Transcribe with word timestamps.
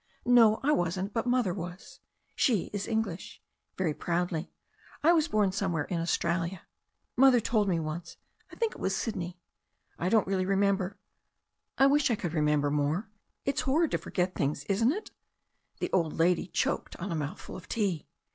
"No, 0.25 0.59
I 0.63 0.71
wasn't. 0.71 1.13
But 1.13 1.27
Mother 1.27 1.53
was. 1.53 1.99
She 2.35 2.71
is 2.73 2.87
English"— 2.87 3.39
^very 3.77 3.95
proudly— 3.95 4.51
"I 5.03 5.13
was 5.13 5.27
born 5.27 5.51
somewhere 5.51 5.83
in 5.83 5.99
Australia, 5.99 6.63
Mother 7.15 7.39
told 7.39 7.69
me 7.69 7.79
once. 7.79 8.17
I 8.51 8.55
think 8.55 8.71
it 8.73 8.79
was 8.79 8.95
Sydney. 8.95 9.37
I 9.99 10.09
don't 10.09 10.25
really 10.25 10.47
remember. 10.47 10.97
I 11.77 11.85
wish 11.85 12.09
I 12.09 12.15
could 12.15 12.33
remember 12.33 12.71
more. 12.71 13.11
It's 13.45 13.61
horrid 13.61 13.91
to 13.91 13.99
forget 13.99 14.33
things, 14.33 14.63
isn't 14.63 14.91
it?" 14.91 15.11
The 15.79 15.91
old 15.93 16.13
lady 16.17 16.47
choked 16.47 16.95
on 16.95 17.11
a 17.11 17.15
mouthful 17.15 17.55
of 17.55 17.69
tea. 17.69 18.07